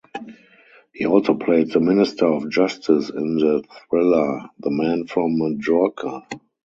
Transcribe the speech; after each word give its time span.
He 0.95 1.05
also 1.05 1.35
played 1.35 1.69
the 1.69 1.79
Minister 1.79 2.25
of 2.25 2.49
Justice 2.49 3.11
in 3.11 3.35
the 3.35 3.63
thriller 3.87 4.49
"The 4.57 4.71
Man 4.71 5.05
from 5.05 5.37
Majorca". 5.37 6.23